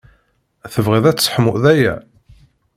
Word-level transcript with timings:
Tebɣiḍ 0.73 1.05
ad 1.05 1.19
sseḥmuɣ 1.19 1.55
aya? 1.73 1.95